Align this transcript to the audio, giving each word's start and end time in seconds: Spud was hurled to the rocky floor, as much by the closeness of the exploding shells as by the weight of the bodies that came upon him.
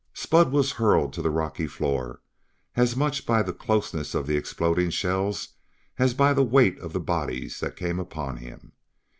Spud 0.15 0.51
was 0.51 0.71
hurled 0.81 1.13
to 1.13 1.21
the 1.21 1.29
rocky 1.29 1.67
floor, 1.67 2.21
as 2.75 2.95
much 2.95 3.23
by 3.23 3.43
the 3.43 3.53
closeness 3.53 4.15
of 4.15 4.25
the 4.25 4.35
exploding 4.35 4.89
shells 4.89 5.49
as 5.99 6.15
by 6.15 6.33
the 6.33 6.41
weight 6.43 6.79
of 6.79 6.91
the 6.91 6.99
bodies 6.99 7.59
that 7.59 7.75
came 7.77 7.99
upon 7.99 8.37
him. 8.37 8.71